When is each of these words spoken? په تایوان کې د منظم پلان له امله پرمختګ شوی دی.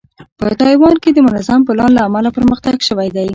په 0.39 0.47
تایوان 0.59 0.95
کې 1.03 1.09
د 1.13 1.17
منظم 1.27 1.59
پلان 1.67 1.91
له 1.95 2.01
امله 2.07 2.29
پرمختګ 2.37 2.75
شوی 2.87 3.09
دی. 3.15 3.27